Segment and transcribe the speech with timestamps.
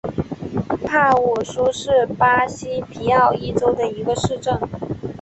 [0.83, 4.59] 帕武苏是巴西皮奥伊州的一个市镇。